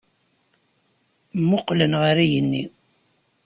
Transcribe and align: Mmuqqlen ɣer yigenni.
Mmuqqlen 1.39 1.93
ɣer 2.01 2.17
yigenni. 2.21 2.63